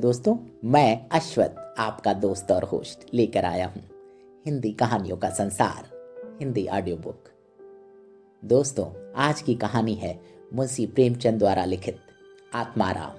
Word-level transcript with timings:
दोस्तों, 0.00 0.36
मैं 0.64 1.08
अश्वत 1.08 1.74
आपका 1.78 2.12
दोस्त 2.12 2.52
और 2.52 2.64
होस्ट 2.64 3.14
लेकर 3.14 3.44
आया 3.44 3.66
हूँ। 3.66 3.82
हिंदी 4.46 4.72
कहानियों 4.72 5.16
का 5.16 5.30
संसार, 5.30 5.90
हिंदी 6.40 6.66
ऑडियो 6.66 6.96
बुक 6.96 7.24
दोस्तों, 8.44 9.12
आज 9.16 9.42
की 9.42 9.54
कहानी 9.54 9.94
है 9.94 10.20
मुंशी 10.54 10.86
प्रेमचंद 10.86 11.38
द्वारा 11.38 11.64
लिखित 11.64 11.98
आत्माराम, 12.54 13.12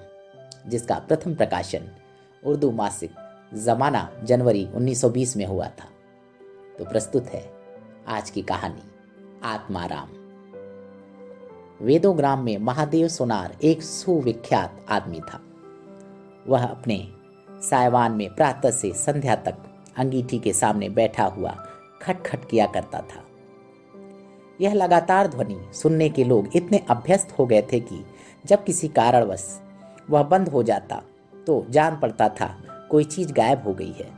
जिसका 0.70 0.96
प्रथम 0.96 1.36
प्रकाशन 1.36 1.92
उर्दू 2.46 2.71
मासिक 2.71 3.11
जमाना 3.54 4.11
जनवरी 4.23 4.68
1920 4.75 5.37
में 5.37 5.45
हुआ 5.45 5.65
था। 5.65 5.89
तो 6.78 6.86
प्रस्तुत 6.86 7.25
है 7.25 7.54
आज 8.07 8.29
की 8.29 8.42
कहानी 8.42 8.92
आत्माराम। 9.43 10.09
वेदोग्राम 11.86 12.43
में 12.43 12.57
महादेव 12.57 13.07
सोनार 13.07 13.57
एक 13.64 13.84
सुविख्यात 13.84 14.86
आदमी 14.89 15.20
था। 15.20 15.42
वह 16.47 16.65
अपने 16.65 17.07
सायवान 17.61 18.11
में 18.11 18.33
प्रातः 18.36 18.71
से 18.71 18.91
संध्या 18.93 19.36
तक 19.36 19.57
अंगीठी 19.97 20.39
के 20.39 20.54
सामने 20.54 20.89
बैठा 20.89 21.25
हुआ 21.25 21.51
खटखट 22.01 22.50
किया 22.50 22.65
करता 22.65 23.00
था। 23.01 23.23
यह 24.61 24.73
लगातार 24.73 25.27
ध्वनि 25.27 25.59
सुनने 25.73 26.09
के 26.09 26.23
लोग 26.23 26.50
इतने 26.55 26.77
अभ्यस्त 26.89 27.36
हो 27.39 27.45
गए 27.45 27.61
थे 27.61 27.79
कि 27.79 28.04
जब 28.45 28.64
किसी 28.64 28.87
कारणवश 28.87 29.45
वह 30.09 30.23
बंद 30.23 30.50
हो 30.50 30.64
जाता 30.64 31.01
तो 31.47 31.65
जान 31.69 32.00
पड़ता 32.00 32.30
था 32.30 32.55
कोई 32.92 33.03
चीज़ 33.03 33.33
गायब 33.33 33.64
हो 33.64 33.73
गई 33.73 33.92
है। 33.92 34.09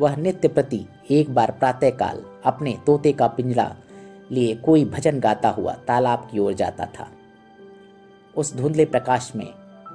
वह 0.00 0.16
नित्य 0.16 0.48
प्रति 0.48 0.84
एक 1.10 1.34
बार 1.34 1.50
प्रातःकाल 1.50 2.24
अपने 2.44 2.76
तोते 2.86 3.12
का 3.12 3.26
पिंजरा 3.26 3.74
लिए 4.30 4.54
कोई 4.56 4.84
भजन 4.84 5.20
गाता 5.20 5.48
हुआ 5.48 5.72
तालाब 5.88 6.28
की 6.32 6.38
ओर 6.38 6.52
जाता 6.52 6.86
था। 6.86 7.08
उस 8.36 8.54
धुंधले 8.56 8.84
प्रकाश 8.84 9.32
में 9.36 9.48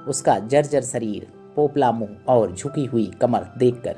उसका 0.08 0.38
जर्जर 0.40 0.82
शरीर 0.82 1.28
पोपला 1.56 1.92
मुँह 1.92 2.18
और 2.28 2.56
झुकी 2.56 2.86
हुई 2.86 3.12
कमर 3.22 3.46
देखकर 3.58 3.94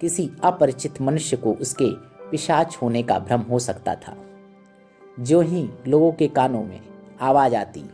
किसी 0.00 0.30
अपरिचित 0.44 1.00
मनुष्य 1.00 1.36
को 1.36 1.52
उसके 1.52 1.90
पिशाच 2.30 2.78
होने 2.82 3.02
का 3.02 3.18
भ्रम 3.18 3.40
हो 3.40 3.58
सकता 3.58 3.94
था। 3.94 4.16
जो 5.20 5.40
ही 5.40 5.68
लोगों 5.88 6.12
के 6.12 6.28
कानों 6.28 6.64
में 6.64 6.80
आवाज़ 7.20 7.56
आती 7.56 7.84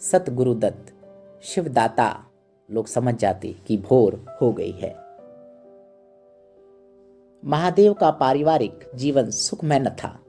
सत 0.00 0.24
गुरुदत्त 0.30 0.94
शिवदाता, 1.42 2.24
लोग 2.70 2.86
समझ 2.86 3.14
जाते 3.14 3.56
कि 3.66 3.76
भोर 3.76 4.26
हो 4.42 4.52
गई 4.52 4.70
है। 4.70 5.02
महादेव 7.44 7.92
का 7.92 8.10
पारिवारिक 8.10 8.90
जीवन 8.94 9.30
सुखमय 9.30 9.78
न 9.78 9.88
था। 9.88 10.20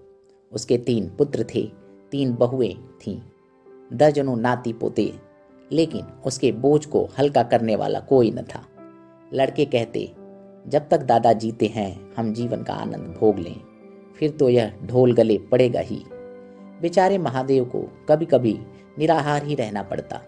उसके 0.51 0.77
तीन 0.77 1.09
पुत्र 1.09 1.45
थे, 1.55 1.71
तीन 2.11 2.35
बहुएँ 2.35 2.73
थीं। 2.73 3.21
दर्जनों 3.93 4.35
नाती 4.35 4.73
पोते 4.73 5.19
लेकिन 5.73 6.05
उसके 6.25 6.51
बोझ 6.51 6.85
को 6.85 7.09
हल्का 7.19 7.43
करने 7.43 7.75
वाला 7.75 7.99
कोई 7.99 8.31
न 8.31 8.41
था। 8.41 8.65
लड़के 9.33 9.65
कहते, 9.65 10.13
जब 10.67 10.87
तक 10.89 11.01
दादा 11.01 11.33
जीते 11.33 11.65
हैं, 11.65 12.13
हम 12.17 12.33
जीवन 12.33 12.63
का 12.63 12.73
आनंद 12.73 13.15
भोग 13.19 13.39
लें। 13.39 13.61
फिर 14.17 14.31
तो 14.31 14.49
यह 14.49 14.73
ढोल 14.85 15.13
गले 15.13 15.37
पड़ेगा 15.51 15.79
ही। 15.79 16.03
बेचारे 16.81 17.17
महादेव 17.17 17.65
को 17.65 18.05
कभी 18.09 18.25
कभी 18.25 18.59
निराहार 18.99 19.43
ही 19.43 19.55
रहना 19.55 19.83
पड़ता। 19.83 20.21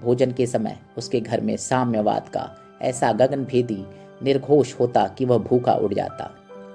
भोजन 0.00 0.32
के 0.32 0.46
समय 0.46 0.78
उसके 0.98 1.20
घर 1.20 1.40
में 1.40 1.56
साम्यवाद 1.56 2.28
का 2.28 2.48
ऐसा 2.82 3.12
गगन 3.12 3.44
भेदी 3.44 3.84
निर्घोष 4.22 4.74
होता 4.80 5.06
कि 5.08 5.24
वह 5.24 5.38
भूखा 5.38 5.72
उड़ 5.72 5.94
जाता 5.94 6.30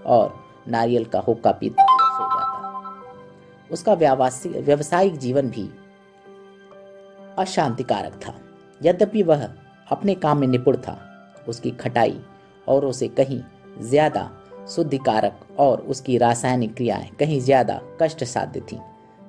और 0.05 0.33
नारियल 0.67 1.05
का 1.05 1.19
हुक्का 1.19 1.51
पीता 1.51 1.83
सो 1.83 2.25
जाता। 2.25 2.93
उसका 3.71 3.93
व्यावसायिक 3.93 5.17
जीवन 5.17 5.49
भी 5.49 5.69
अशांतिकारक 7.37 8.13
था। 8.17 8.33
यद्यपि 8.81 9.23
वह 9.23 9.47
अपने 9.87 10.15
काम 10.15 10.37
में 10.37 10.47
निपुण 10.47 10.77
था, 10.77 10.99
उसकी 11.47 11.71
खटाई 11.71 12.19
और 12.67 12.85
उसे 12.85 13.07
कहीं 13.09 13.41
ज़्यादा 13.79 14.29
शुद्धिकारक 14.69 15.39
और 15.59 15.81
उसकी 15.81 16.17
रासायनिक 16.17 16.73
क्रियाएँ 16.75 17.09
कहीं 17.19 17.39
ज़्यादा 17.41 17.79
कष्ट 18.01 18.23
साध्य 18.23 18.61
थीं। 18.61 18.79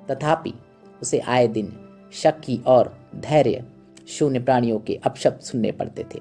तथापि 0.07 0.53
उसे 1.01 1.19
आए 1.19 1.47
दिन 1.47 1.71
शक्की 2.13 2.57
और 2.67 2.93
धैर्य 3.15 3.63
शून्य 4.07 4.39
प्राणियों 4.39 4.79
के 4.79 4.99
अपशब्द 5.05 5.39
सुनने 5.39 5.71
पड़ते 5.71 6.03
थे। 6.03 6.19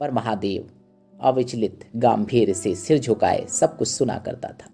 पर 0.00 0.10
महादेव 0.10 0.68
अविचलित 1.20 1.84
गंभीर 1.96 2.52
से 2.52 2.74
सिर 2.74 2.98
झुकाए 2.98 3.44
सब 3.50 3.76
कुछ 3.76 3.88
सुना 3.88 4.18
करता 4.18 4.48
था। 4.50 4.70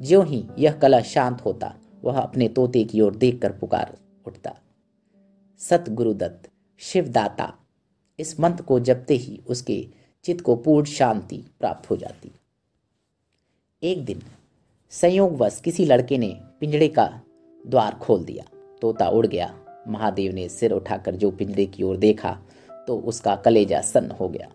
ज्यो 0.00 0.22
ही 0.22 0.44
यह 0.58 0.72
कला 0.72 1.00
शांत 1.02 1.44
होता, 1.44 1.74
वह 2.04 2.18
अपने 2.20 2.48
तोते 2.48 2.84
की 2.84 3.00
ओर 3.00 3.14
देखकर 3.14 3.52
पुकार 3.52 3.94
उठता। 4.26 4.54
सत 5.62 5.84
गुरुदत्त 5.88 6.48
शिवदाता। 6.80 7.52
इस 8.18 8.38
मंत्र 8.40 8.62
को 8.62 8.78
जपते 8.80 9.14
ही 9.14 9.40
उसके 9.46 9.86
चित्त 10.24 10.40
को 10.44 10.56
पूर्ण 10.56 10.86
शांति 10.86 11.36
प्राप्त 11.60 11.90
हो 11.90 11.96
जाती। 11.96 12.30
एक 13.82 14.04
दिन, 14.04 14.22
संयोगवश 14.92 15.60
किसी 15.60 15.84
लड़के 15.84 16.18
ने 16.18 16.28
पिंजड़े 16.60 16.88
का 16.88 17.06
द्वार 17.66 17.94
खोल 17.94 18.24
दिया। 18.24 18.44
तोता 18.80 19.08
उड़ 19.08 19.26
गया। 19.26 19.54
महादेव 19.88 20.32
ने 20.32 20.48
सिर 20.48 20.72
उठाकर 20.72 21.16
जो 21.16 21.30
पिंजड़े 21.30 21.66
की 21.66 21.82
ओर 21.82 21.96
देखा 21.96 22.38
तो 22.86 22.98
उसका 22.98 23.36
कलेजा 23.36 23.80
सन्न 23.80 24.10
हो 24.10 24.28
गया। 24.28 24.50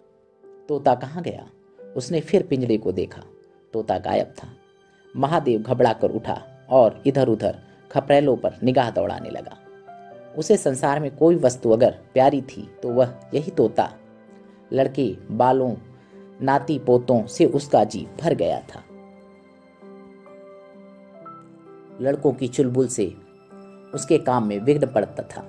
तोता 0.69 0.95
कहाँ 0.95 1.23
गया? 1.23 1.49
उसने 1.95 2.21
फिर 2.21 2.43
पिंजड़े 2.43 2.77
को 2.77 2.91
देखा। 2.91 3.23
तोता 3.73 3.97
गायब 3.97 4.33
था। 4.37 4.47
महादेव 5.15 5.61
घबरा 5.61 5.93
कर 5.93 6.11
उठा 6.11 6.67
और 6.69 7.01
इधर 7.07 7.27
उधर 7.27 7.59
खपरेलों 7.91 8.35
पर 8.37 8.59
निगाह 8.63 8.91
दौड़ाने 8.91 9.29
लगा। 9.29 9.57
उसे 10.37 10.57
संसार 10.57 10.99
में 10.99 11.15
कोई 11.15 11.35
वस्तु 11.35 11.69
अगर 11.69 11.91
प्यारी 12.13 12.41
थी 12.41 12.69
तो 12.83 12.89
वह 12.89 13.13
यही 13.33 13.51
तोता। 13.51 13.89
लड़के, 14.73 15.15
बालों, 15.31 15.73
नाती 16.41 16.77
पोतों 16.79 17.25
से 17.27 17.45
उसका 17.45 17.83
जी 17.83 18.07
भर 18.21 18.33
गया 18.33 18.59
था। 18.59 18.83
लड़कों 22.01 22.33
की 22.33 22.47
चुलबुल 22.47 22.87
से 22.87 23.07
उसके 23.93 24.17
काम 24.17 24.47
में 24.47 24.59
विघ्न 24.59 24.87
पड़ता 24.87 25.23
था। 25.23 25.41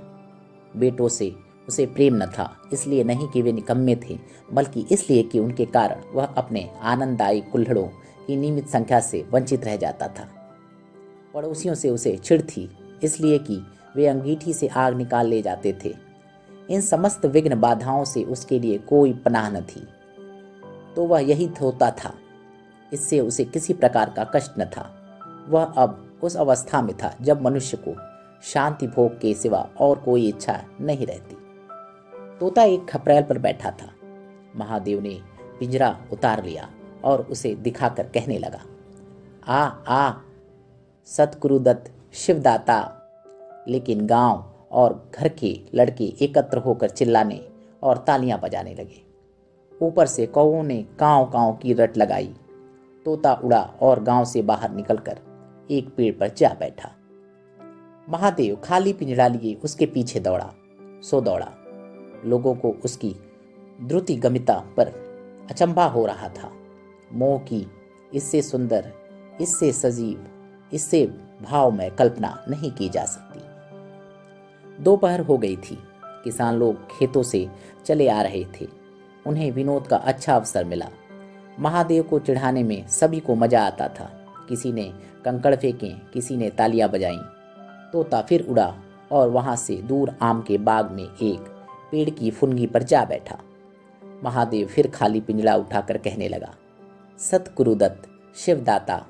बेटों 0.77 1.09
से 1.09 1.33
उसे 1.69 1.87
प्रेम 1.87 2.15
न 2.15 2.27
था, 2.27 2.57
इसलिए 2.73 3.05
नहीं 3.05 3.29
कि 3.29 3.43
वे 3.43 3.53
निकम्मे 3.53 3.97
थे, 3.97 4.19
बल्कि 4.53 4.87
इसलिए 4.93 5.23
कि 5.23 5.39
उनके 5.39 5.65
कारण 5.65 6.03
वह 6.13 6.25
अपने 6.25 6.71
आनंददायी 6.83 7.41
कुल्हड़ों 7.41 7.87
की 8.27 8.37
नियमित 8.37 8.69
संख्या 8.69 9.01
से 9.01 9.25
वंचित 9.31 9.65
रह 9.65 9.77
जाता 9.77 10.09
था। 10.09 10.29
पड़ोसियों 11.35 11.75
से 11.75 11.91
उसे 11.91 12.17
छिड़ 12.17 12.41
थी, 12.43 12.69
इसलिए 13.03 13.39
कि 13.39 13.61
वे 13.99 14.07
अंगीठी 14.07 14.55
से 14.55 14.69
आग 14.69 14.95
निकाल 14.95 15.27
ले 15.27 15.43
जाते 15.43 15.79
थे। 15.85 15.95
इन 16.71 16.81
समस्त 16.81 17.27
विघ्न 17.27 17.61
बाधाओं 17.61 18.05
से 18.05 18.25
उसके 18.25 18.59
लिए 18.59 18.79
कोई 18.79 19.13
पनाह 19.13 19.51
न 19.51 19.61
थी। 19.61 19.89
तो 20.97 21.05
वह 21.05 21.21
यही 21.21 21.51
होता 21.61 21.91
था। 21.91 22.15
इससे 22.93 23.21
उसे 23.21 23.45
किसी 23.45 23.73
प्रकार 23.73 24.11
का 24.11 24.25
कष्ट 24.25 24.53
न 24.59 24.65
था। 24.65 24.95
वह 25.49 25.65
अब 25.65 26.19
उस 26.23 26.37
अवस्था 26.37 26.83
में 26.83 26.97
था 26.97 27.15
जब 27.21 27.43
मनुष्य 27.43 27.77
को 27.89 27.95
शांति 28.43 28.87
भोग 28.87 29.19
के 29.21 29.35
सिवा 29.35 29.71
और 29.81 29.99
कोई 29.99 30.29
इच्छा 30.29 30.65
नहीं 30.81 31.07
रहती। 31.07 31.37
तोता 32.41 32.63
एक 32.63 32.89
खपरेल 32.89 33.23
पर 33.23 33.39
बैठा 33.39 33.71
था। 33.71 33.91
महादेव 34.57 35.01
ने 35.01 35.21
पिंजरा 35.61 35.99
उतार 36.13 36.45
लिया 36.45 36.71
और 37.05 37.23
उसे 37.23 37.55
दिखाकर 37.55 38.03
कहने 38.03 38.39
लगा, 38.39 38.61
आ 39.49 39.65
आ, 39.89 40.13
सतगुरुदत्त, 41.07 41.93
शिवदाता 42.15 42.95
लेकिन 43.69 44.07
गाँव 44.07 44.55
और 44.73 45.11
घर 45.15 45.29
के 45.29 45.61
लड़के 45.75 46.05
एकत्र 46.05 46.59
होकर 46.59 46.91
चिल्लाने 46.91 47.41
और 47.83 47.99
तालियाँ 47.99 48.41
बजाने 48.41 48.75
लगे। 48.75 49.03
ऊपर 49.83 50.07
से 50.07 50.27
कौओं 50.27 50.63
ने 50.63 50.83
कांव 50.99 51.25
कांव 51.25 51.53
की 51.57 51.73
रट 51.73 51.97
लगाई। 51.97 52.35
तोता 53.05 53.35
उड़ा 53.35 53.61
और 53.83 54.03
गाँव 54.03 54.25
से 54.25 54.43
बाहर 54.43 54.71
निकलकर 54.71 55.19
एक 55.71 55.95
पेड़ 55.97 56.15
पर 56.15 56.29
जा 56.29 56.49
बैठा। 56.61 56.91
महादेव 58.09 58.57
खाली 58.57 58.93
पिंजड़ा 58.93 59.29
लिए 59.29 59.55
उसके 59.55 59.87
पीछे 59.87 60.21
दौड़ा, 60.21 60.53
सो 61.03 61.21
दौड़ा। 61.21 61.53
लोगों 62.25 62.55
को 62.55 62.71
उसकी 62.85 63.15
द्रुति 63.81 64.17
गमिता 64.17 64.55
पर 64.77 64.87
अचंभा 65.51 65.85
हो 65.85 66.07
रहा 66.07 66.29
था। 66.29 66.53
मोह 67.13 67.39
की 67.39 67.67
इससे 68.15 68.43
सुंदर, 68.43 68.93
इससे 69.41 69.73
सजीव, 69.73 70.27
इससे 70.73 71.07
भाव 71.43 71.71
में 71.71 71.91
कल्पना 71.91 72.45
नहीं 72.49 72.71
की 72.71 72.89
जा 72.89 73.05
सकती। 73.05 73.28
दोपहर 74.81 75.21
हो 75.21 75.39
गई 75.39 75.57
थी। 75.57 75.79
किसान 76.05 76.55
लोग 76.55 76.99
खेतों 76.99 77.23
से 77.23 77.49
चले 77.85 78.09
आ 78.09 78.23
रहे 78.23 78.45
थे। 78.45 78.69
उन्हें 79.27 79.51
विनोद 79.51 79.87
का 79.87 79.97
अच्छा 79.97 80.37
अवसर 80.37 80.65
मिला। 80.65 80.89
महादेव 81.61 82.03
को 82.03 82.19
चिढ़ाने 82.19 82.63
में 82.63 82.89
सभी 82.89 83.21
को 83.21 83.35
मज़ा 83.35 83.67
आता 83.67 83.89
था। 83.89 84.25
किसी 84.49 84.73
ने 84.73 84.93
कंकड़ 85.25 85.57
फेंके, 85.57 85.89
किसी 85.89 86.37
ने 86.37 86.51
तालियाँ 86.51 86.89
बजाई। 86.89 87.19
तोता 87.93 88.23
फिर 88.23 88.47
उड़ा 88.47 88.75
और 89.13 89.29
वहाँ 89.29 89.57
से 89.57 89.77
दूर 89.77 90.15
आम 90.23 90.43
के 90.43 90.59
बाग 90.59 90.91
में 90.91 91.05
एक 91.05 91.41
पेड़ 91.93 92.11
की 92.11 92.31
फुनगी 92.31 92.67
पर 92.67 92.83
जा 92.83 93.05
बैठा। 93.05 93.39
महादेव 94.25 94.67
फिर 94.67 94.91
खाली 94.91 95.21
पिंजड़ा 95.21 95.57
उठाकर 95.57 95.99
कहने 95.99 96.29
लगा 96.29 96.55
सत 97.19 97.55
गुरुदत्त 97.57 98.09
शिवदाता। 98.37 99.07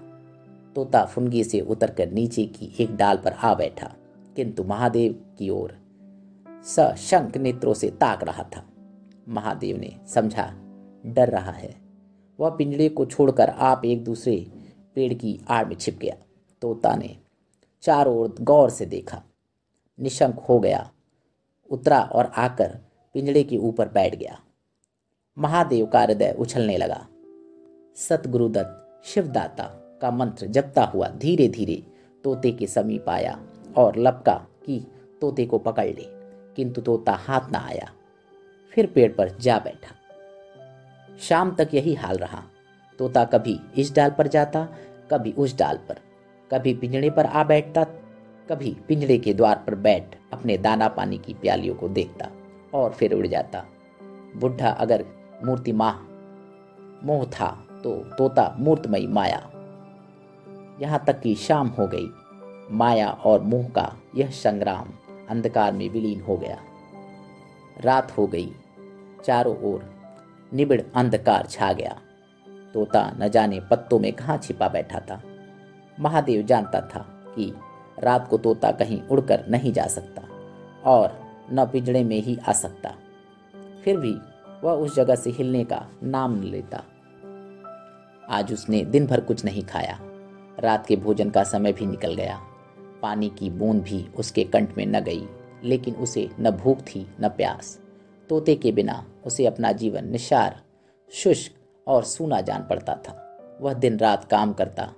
तोता 0.74 1.04
फुनगी 1.04 1.44
से 1.44 1.60
उतरकर 1.60 2.10
नीचे 2.10 2.44
की 2.44 2.74
एक 2.80 2.96
डाल 2.96 3.16
पर 3.16 3.32
आ 3.32 3.54
बैठा। 3.54 3.94
किंतु 4.36 4.64
महादेव 4.64 5.24
की 5.38 5.50
ओर 5.50 5.78
सशंक 6.64 7.36
नेत्रों 7.36 7.74
से 7.74 7.90
ताक 7.90 8.24
रहा 8.24 8.42
था। 8.42 8.64
महादेव 9.28 9.76
ने 9.76 9.96
समझा, 10.06 10.54
डर 11.06 11.28
रहा 11.28 11.50
है। 11.50 11.74
वह 12.40 12.50
पिंजड़े 12.50 12.88
को 12.88 13.06
छोड़कर 13.06 13.50
आप 13.50 13.84
एक 13.84 14.04
दूसरे 14.04 14.46
पेड़ 14.94 15.14
की 15.14 15.40
आड़ 15.48 15.66
में 15.66 15.76
छिप 15.76 15.98
गया। 15.98 16.16
तोता 16.62 16.96
ने 16.96 17.16
चारों 17.82 18.16
ओर 18.16 18.34
गौर 18.40 18.70
से 18.70 18.86
देखा। 18.86 19.22
निशंक 20.00 20.38
हो 20.38 20.60
गया। 20.60 20.90
उतरा 21.70 22.00
और 22.00 22.26
आकर 22.26 22.78
पिंजड़े 23.14 23.42
के 23.42 23.56
ऊपर 23.56 23.88
बैठ 23.88 24.16
गया। 24.16 24.40
महादेव 25.38 25.86
का 25.86 26.00
हृदय 26.00 26.36
उछलने 26.38 26.76
लगा। 26.76 27.08
सतगुरुदत्त 27.96 29.02
शिवदाता 29.04 29.98
का 30.02 30.10
मंत्र 30.10 30.46
जपता 30.46 30.84
हुआ 30.84 31.08
धीरे 31.08 31.48
धीरे 31.48 31.82
तोते 32.24 32.52
के 32.52 32.66
समीप 32.66 33.08
आया 33.08 33.46
और 33.76 33.96
लपका 33.96 34.46
कि 34.66 34.86
तोते 35.20 35.46
को 35.46 35.58
पकड़ 35.58 35.86
ले, 35.86 36.06
किंतु 36.56 36.80
तोता 36.80 37.12
हाथ 37.12 37.50
ना 37.50 37.58
आया। 37.58 37.90
फिर 38.72 38.86
पेड़ 38.86 39.12
पर 39.12 39.28
जा 39.40 39.58
बैठा। 39.58 39.94
शाम 41.20 41.54
तक 41.54 41.68
यही 41.74 41.94
हाल 41.94 42.16
रहा। 42.16 42.42
तोता 42.98 43.24
कभी 43.24 43.60
इस 43.76 43.94
डाल 43.94 44.10
पर 44.10 44.26
जाता, 44.26 44.66
कभी 45.10 45.32
उस 45.32 45.56
डाल 45.58 45.76
पर। 45.88 45.98
कभी 46.50 46.74
पिंजड़े 46.74 47.10
पर 47.10 47.26
आ 47.26 47.44
बैठता, 47.44 47.84
कभी 48.48 48.76
पिंजड़े 48.88 49.18
के 49.18 49.34
द्वार 49.34 49.64
पर 49.66 49.74
बैठ 49.74 50.16
अपने 50.32 50.58
दाना 50.58 50.88
पानी 50.88 51.18
की 51.18 51.34
प्यालियों 51.34 51.74
को 51.74 51.88
देखता 51.88 52.30
और 52.74 52.90
फिर 52.90 53.14
उड़ 53.14 53.26
जाता। 53.26 53.64
बुढ़ा 54.36 54.70
अगर 54.70 55.04
मूर्ति 55.44 55.72
माह 55.72 55.98
मोह 57.06 57.24
था 57.24 57.48
तो 57.82 57.94
तोता 58.18 58.56
मूर्तमयी 58.58 59.06
माया। 59.06 59.38
यहाँ 60.82 61.04
तक 61.06 61.20
कि 61.20 61.34
शाम 61.34 61.68
हो 61.68 61.86
गई। 61.86 62.08
माया 62.70 63.10
और 63.10 63.42
मोह 63.42 63.68
का 63.68 63.92
यह 64.16 64.30
संग्राम 64.30 64.88
अंधकार 65.30 65.72
में 65.72 65.88
विलीन 65.88 66.20
हो 66.20 66.36
गया। 66.36 66.58
रात 67.80 68.18
हो 68.18 68.26
गई। 68.26 68.52
चारों 69.24 69.56
ओर 69.62 69.94
निबिड़ 70.54 70.82
अंधकार 70.94 71.46
छा 71.46 71.72
गया। 71.72 72.00
तोता 72.74 73.12
न 73.20 73.28
जाने 73.28 73.60
पत्तों 73.60 73.98
में 73.98 74.12
कहाँ 74.12 74.38
छिपा 74.38 74.68
बैठा 74.68 75.00
था। 75.00 75.22
महादेव 76.00 76.42
जानता 76.42 76.80
था 76.80 77.24
कि 77.36 77.54
रात 77.98 78.28
को 78.28 78.38
तोता 78.38 78.72
कहीं 78.72 79.02
उड़कर 79.02 79.46
नहीं 79.48 79.72
जा 79.72 79.86
सकता 79.86 80.22
और 80.90 81.20
न 81.52 81.64
पिंजड़े 81.64 82.04
में 82.04 82.20
ही 82.20 82.38
आ 82.48 82.52
सकता। 82.52 82.94
फिर 83.84 83.96
भी 83.96 84.18
वह 84.64 84.72
उस 84.72 84.96
जगह 84.96 85.14
से 85.14 85.30
हिलने 85.30 85.64
का 85.64 85.88
नाम 86.02 86.42
लेता। 86.42 86.82
आज 88.30 88.52
उसने 88.52 88.84
दिन 88.84 89.06
भर 89.06 89.20
कुछ 89.20 89.44
नहीं 89.44 89.62
खाया। 89.62 89.98
रात 90.60 90.86
के 90.86 90.96
भोजन 90.96 91.30
का 91.30 91.42
समय 91.42 91.72
भी 91.72 91.86
निकल 91.86 92.14
गया। 92.14 92.40
पानी 93.02 93.28
की 93.28 93.50
बूंद 93.50 93.82
भी 93.82 94.04
उसके 94.18 94.44
कंठ 94.44 94.76
में 94.76 94.84
न 94.86 95.00
गई, 95.00 95.26
लेकिन 95.64 95.94
उसे 95.94 96.28
न 96.40 96.50
भूख 96.50 96.80
थी, 96.80 97.06
न 97.20 97.28
प्यास। 97.28 97.78
तोते 98.30 98.54
के 98.54 98.72
बिना 98.72 99.04
उसे 99.26 99.46
अपना 99.46 99.72
जीवन 99.72 100.08
निशार, 100.08 100.60
शुष्क 101.12 101.52
और 101.86 102.04
सूना 102.04 102.40
जान 102.40 102.66
पड़ता 102.70 102.94
था। 102.94 103.24
वह 103.60 103.74
दिन 103.74 103.98
रात 103.98 104.24
काम 104.24 104.52
करता, 104.52 104.92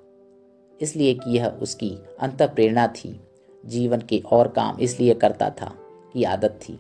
इसलिए 0.80 1.14
कि 1.14 1.36
यह 1.36 1.46
उसकी 1.46 1.90
अंत 2.20 2.42
प्रेरणा 2.42 2.86
थी। 2.88 3.20
जीवन 3.64 4.00
के 4.00 4.22
और 4.32 4.48
काम 4.48 4.78
इसलिए 4.78 5.14
करता 5.14 5.50
था 5.50 5.72
कि 6.12 6.24
आदत 6.24 6.58
थी। 6.62 6.78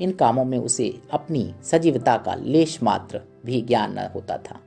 इन 0.00 0.12
कामों 0.12 0.44
में 0.44 0.58
उसे 0.58 0.92
अपनी 1.10 1.54
सजीवता 1.64 2.16
का 2.16 2.34
लेश 2.34 2.82
मात्र 2.82 3.20
भी 3.46 3.60
ज्ञान 3.62 3.98
न 3.98 4.10
होता 4.14 4.36
था। 4.38 4.60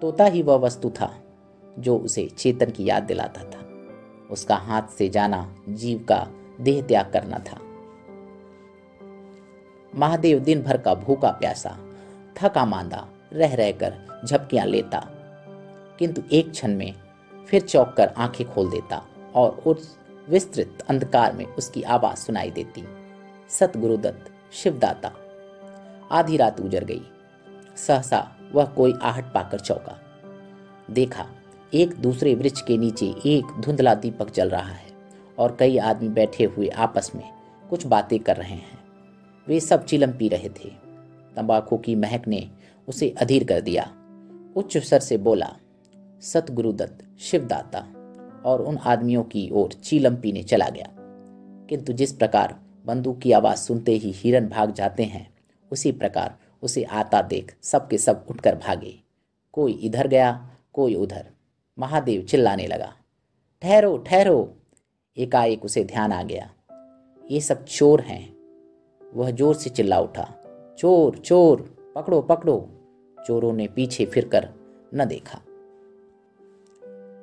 तोता 0.00 0.24
ही 0.24 0.42
वह 0.42 0.56
वस्तु 0.56 0.90
था, 0.90 1.12
जो 1.78 1.96
उसे 1.98 2.28
चेतन 2.38 2.70
की 2.70 2.88
याद 2.88 3.02
दिलाता 3.02 3.44
था। 3.44 3.55
उसका 4.30 4.56
हाथ 4.56 4.82
से 4.82 5.08
जाना, 5.08 5.54
जीव 5.68 5.98
का 5.98 6.28
देह 6.60 6.82
त्याग 6.82 7.12
करना 7.12 7.38
था। 7.38 7.60
महादेव 9.98 10.38
दिन 10.38 10.62
भर 10.62 10.76
का 10.76 10.94
भूखा 10.94 11.30
प्यासा, 11.30 11.78
थका 12.36 12.64
मांदा, 12.64 13.08
रह 13.32 13.54
रहकर 13.54 14.22
झपकियाँ 14.24 14.66
लेता। 14.66 15.06
किंतु 15.98 16.22
एक 16.32 16.50
क्षण 16.50 16.74
में 16.74 16.94
फिर 17.48 17.62
चौक 17.62 17.94
कर 17.96 18.08
आँखें 18.08 18.54
खोल 18.54 18.70
देता 18.70 19.06
और 19.34 19.50
उस 19.50 19.98
विस्तृत 20.28 20.78
अंधकार 20.88 21.32
में 21.32 21.44
उसकी 21.44 21.82
आवाज़ 21.82 22.16
सुनाई 22.16 22.50
देती। 22.50 22.84
सतगुरुदत्त 23.48 24.52
शिवदाता। 24.52 25.12
आधी 26.12 26.36
रात 26.36 26.60
उजर 26.60 26.84
गई। 26.84 27.02
सहसा 27.76 28.36
वह 28.52 28.64
कोई 28.64 28.94
आहट 29.02 29.24
पाकर 29.24 29.60
चौका। 29.60 30.02
देखा 30.90 31.26
एक 31.74 31.94
दूसरे 31.94 32.34
वृक्ष 32.34 32.60
के 32.60 32.76
नीचे 32.76 33.06
एक 33.06 33.60
धुंधला 33.60 33.94
दीपक 33.94 34.30
जल 34.30 34.48
रहा 34.48 34.72
है 34.72 34.86
और 35.38 35.56
कई 35.60 35.78
आदमी 35.78 36.08
बैठे 36.08 36.44
हुए 36.44 36.68
आपस 36.68 37.12
में 37.14 37.32
कुछ 37.70 37.86
बातें 37.86 38.18
कर 38.18 38.36
रहे 38.36 38.54
हैं। 38.54 38.78
वे 39.48 39.60
सब 39.60 39.84
चिलम 39.84 40.10
पी 40.10 40.28
रहे 40.28 40.48
थे। 40.48 40.68
तंबाकू 41.36 41.76
की 41.76 41.94
महक 41.94 42.28
ने 42.28 42.50
उसे 42.88 43.14
अधीर 43.20 43.44
कर 43.44 43.60
दिया। 43.60 43.92
उच्च 44.56 44.78
स्वर 44.78 45.00
से 45.00 45.16
बोला 45.16 45.56
सतगुरुदत्त 46.20 47.20
शिवदाता 47.20 47.78
और 48.44 48.62
उन 48.62 48.76
आदमियों 48.76 49.22
की 49.22 49.50
ओर 49.52 49.72
चीलम 49.72 50.16
पीने 50.16 50.42
चला 50.42 50.68
गया। 50.68 50.88
किंतु 51.68 51.92
जिस 51.92 52.12
प्रकार 52.12 52.60
बंदूक 52.86 53.18
की 53.18 53.32
आवाज़ 53.32 53.58
सुनते 53.58 53.92
ही 53.92 54.10
हिरन 54.10 54.48
भाग 54.48 54.72
जाते 54.72 55.04
हैं, 55.04 55.34
उसी 55.72 55.92
प्रकार 55.92 56.38
उसे 56.62 56.82
आता 56.82 57.22
देख 57.22 57.56
सबके 57.62 57.98
सब 57.98 58.26
उठकर 58.30 58.54
भागे। 58.54 58.98
कोई 59.52 59.72
इधर 59.72 60.06
गया, 60.06 60.50
कोई 60.72 60.94
उधर। 60.94 61.35
महादेव 61.78 62.22
चिल्लाने 62.22 62.66
लगा, 62.66 62.92
ठहरो 63.62 63.96
ठहरो। 63.98 64.52
एकाएक 65.16 65.64
उसे 65.64 65.82
ध्यान 65.84 66.12
आ 66.12 66.22
गया। 66.22 66.48
ये 67.24 67.40
सब 67.40 67.64
चोर 67.64 68.00
हैं। 68.00 68.36
वह 69.00 69.30
ज़ोर 69.30 69.54
से 69.54 69.70
चिल्ला 69.70 69.98
उठा, 70.00 70.24
चोर 70.78 71.16
चोर, 71.18 71.60
पकड़ो 71.96 72.20
पकड़ो। 72.22 72.58
चोरों 73.18 73.52
ने 73.52 73.66
पीछे 73.66 74.06
फिरकर 74.06 74.48
न 74.94 75.04
देखा। 75.04 75.40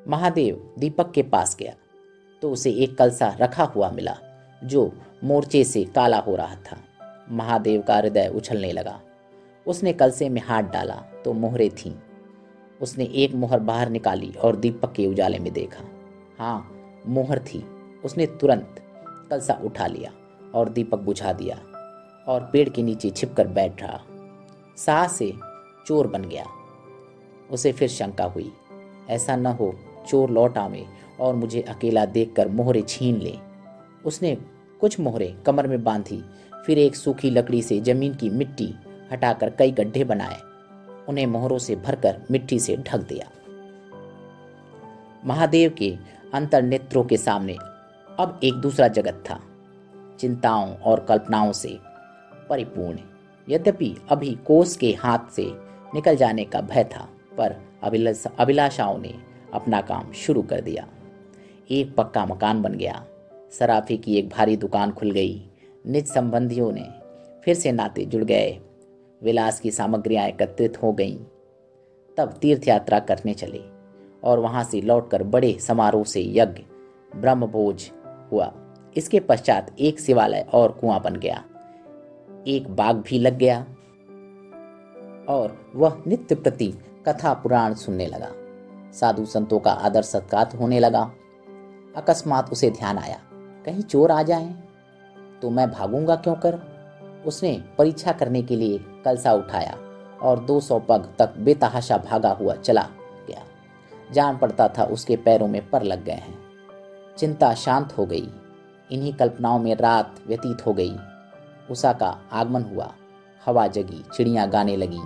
महादेव 0.08 0.74
दीपक 0.80 1.12
के 1.12 1.24
पास 1.24 1.56
गया 1.60 1.76
तो 2.42 2.52
उसे 2.52 2.72
एक 2.74 2.98
कलसा 2.98 3.36
रखा 3.42 3.64
हुआ 3.66 3.90
मिला, 3.92 4.16
जो 4.62 4.92
मोर्चे 5.24 5.64
से 5.64 5.84
काला 5.86 6.18
हो 6.20 6.36
रहा 6.36 6.56
था। 6.64 6.78
महादेव 7.32 7.82
का 7.82 7.96
हृदय 7.96 8.32
उछलने 8.36 8.72
लगा। 8.72 9.00
उसने 9.66 9.94
कलसे 9.94 10.30
में 10.30 10.42
हाथ 10.42 10.64
डाला 10.64 10.96
तो 11.26 11.34
मोहरे 11.34 11.70
थीं। 11.76 11.92
उसने 12.82 13.06
एक 13.06 13.34
मोहर 13.36 13.60
बाहर 13.60 13.90
निकाली 13.90 14.32
और 14.32 14.56
दीपक 14.56 14.94
के 14.94 15.08
उजाले 15.08 15.40
में 15.40 15.54
देखा। 15.54 15.84
हाँ 16.40 16.72
मोहर 17.08 17.40
थी। 17.40 17.66
उसने 18.06 18.26
तुरंत 18.26 18.76
कलसा 19.30 19.62
उठा 19.64 19.88
लिया 19.88 20.12
और 20.56 20.70
दीपक 20.70 21.00
बुझा 21.00 21.34
दिया 21.34 21.56
और 22.28 22.50
पेड़ 22.54 22.70
के 22.70 22.84
नीचे 22.84 23.10
छिपकर 23.10 23.48
बैठ 23.48 23.84
रहा। 23.84 24.00
साह 24.78 25.08
से 25.08 25.34
चोर 25.88 26.08
बन 26.08 26.22
गया। 26.22 26.46
उसे 27.52 27.72
फिर 27.72 27.90
शंका 27.90 28.24
हुई। 28.24 28.52
ऐसा 29.10 29.36
न 29.36 29.46
हो, 29.46 29.76
चोर 30.08 30.30
लौट 30.30 30.58
आवे 30.58 30.86
और 31.20 31.36
मुझे 31.36 31.62
अकेला 31.62 32.06
देखकर 32.06 32.48
मोहरे 32.48 32.82
छीन 32.82 33.18
ले। 33.18 33.38
उसने 34.06 34.38
कुछ 34.80 35.00
मोहरे 35.00 35.36
कमर 35.46 35.68
में 35.68 35.84
बांधी, 35.84 36.24
फिर 36.66 36.78
एक 36.78 36.96
सूखी 36.96 37.30
लकड़ी 37.30 37.62
से 37.62 37.80
ज़मीन 37.80 38.16
की 38.16 38.30
मिट्टी 38.30 38.74
हटाकर 39.12 39.50
कई 39.50 39.72
गड्ढे 39.72 40.04
बनाए। 40.04 40.38
उन्हें 41.10 41.26
मोहरों 41.26 41.58
से 41.58 41.76
भरकर 41.76 42.22
मिट्टी 42.32 42.60
से 42.60 42.78
ढक 42.78 42.98
दिया। 42.98 43.30
महादेव 45.26 45.76
के 45.78 45.98
अंतर 46.34 46.62
नेत्रों 46.62 47.04
के 47.04 47.18
सामने 47.18 47.58
अब 48.20 48.40
एक 48.44 48.54
दूसरा 48.54 48.88
जगत 48.88 49.24
था। 49.30 49.40
चिंताओं 50.20 50.76
और 50.76 51.00
कल्पनाओं 51.00 51.52
से 51.52 51.78
परिपूर्ण। 52.50 53.00
यद्यपि 53.50 53.96
अभी 54.10 54.32
कोस 54.48 54.78
के 54.78 54.92
हाथ 54.94 55.20
से 55.32 55.46
निकल 55.94 56.16
जाने 56.16 56.44
का 56.44 56.62
भय 56.62 56.84
था, 56.84 57.10
पर 57.38 57.56
अभिलाषाओं 58.40 58.98
ने 58.98 59.14
अपना 59.54 59.82
काम 59.82 60.12
शुरू 60.12 60.42
कर 60.42 60.62
दिया। 60.62 60.88
एक 61.72 61.96
पक्का 61.96 62.26
मकान 62.26 62.62
बन 62.62 62.74
गया। 62.74 63.06
सराफी 63.52 63.98
की 63.98 64.18
एक 64.18 64.30
भारी 64.30 64.58
दुकान 64.58 64.92
खुल 64.92 65.12
गई। 65.12 65.50
निज 65.88 66.08
संबंधियों 66.08 66.72
ने 66.72 66.88
फिर 67.44 67.56
से 67.56 67.72
नाते 67.72 68.06
जुड़ 68.06 68.24
गए। 68.24 68.60
विलास 69.24 69.60
की 69.60 69.72
सामग्रियाँ 69.72 70.28
एकत्रित 70.28 70.82
हो 70.84 70.92
गईं। 70.94 71.18
तब 72.18 72.34
तीर्थ 72.42 72.68
यात्रा 72.68 73.00
करने 73.00 73.34
चले 73.34 73.62
और 74.24 74.40
वहाँ 74.40 74.64
से 74.64 74.82
लौटकर 74.82 75.24
बड़े 75.24 75.58
समारोह 75.60 76.04
से 76.04 76.22
यज्ञ, 76.22 76.64
ब्रह्मभोज 77.16 77.92
हुआ। 78.32 78.54
इसके 78.98 79.20
पश्चात 79.20 79.76
एक 79.80 80.00
शिवालय 80.00 80.46
और 80.54 80.72
कुआँ 80.72 81.02
बन 81.02 81.16
गया। 81.16 81.44
एक 82.48 82.68
बाग 82.70 82.96
भी 82.98 83.20
लग 83.20 83.38
गया 83.38 83.60
और 85.30 85.72
वह 85.76 86.04
नित्य 86.08 86.36
प्रति 86.36 86.74
कथा 87.08 87.34
पुराण 87.34 87.74
सुनने 87.74 88.06
लगा। 88.06 88.32
साधु 88.92 89.26
संतों 89.26 89.60
का 89.60 89.72
आदर 89.72 90.02
सत्कार 90.02 90.56
होने 90.56 90.80
लगा। 90.80 91.12
अकस्मात 91.96 92.52
उसे 92.52 92.70
ध्यान 92.70 92.98
आया, 92.98 93.20
कहीं 93.66 93.82
चोर 93.82 94.12
आ 94.12 94.22
जाए? 94.24 94.54
तो 95.42 95.50
मैं 95.50 95.72
भागूँगा 95.72 96.16
क्यों 96.16 96.36
कर? 96.36 96.73
उसने 97.26 97.64
परीक्षा 97.78 98.12
करने 98.12 98.42
के 98.42 98.56
लिए 98.56 98.78
कलसा 99.06 99.34
उठाया 99.34 99.78
और 100.22 100.40
200 100.40 100.80
पग 100.80 101.14
तक 101.20 101.38
बेतहाशा 101.38 101.98
भागा 101.98 102.32
हुआ 102.32 102.56
चला 102.56 102.90
गया। 103.28 103.44
जान 104.12 104.38
पड़ता 104.38 104.68
था 104.68 104.84
उसके 104.84 105.16
पैरों 105.16 105.48
में 105.48 105.70
पर 105.70 105.84
लग 105.84 106.04
गए 106.04 106.12
हैं। 106.12 106.40
चिंता 107.18 107.54
शांत 107.54 107.98
हो 107.98 108.06
गई। 108.06 108.30
इन्हीं 108.92 109.14
कल्पनाओं 109.14 109.60
में 109.60 109.76
रात 109.76 110.20
व्यतीत 110.28 110.66
हो 110.66 110.74
गई। 110.74 110.96
उषा 111.72 111.94
का 111.94 112.22
आगमन 112.32 112.62
हुआ। 112.62 112.92
हवा 113.46 113.68
जगी, 113.68 114.06
चिड़िया 114.16 114.46
गाने 114.46 114.76
लगी। 114.76 115.02